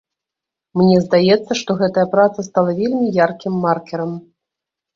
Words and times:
Мне 0.79 0.97
здаецца, 1.05 1.51
што 1.59 1.71
гэтая 1.83 2.07
праца 2.15 2.47
стала 2.49 2.75
вельмі 2.81 3.13
яркім 3.23 3.63
маркерам. 3.69 4.21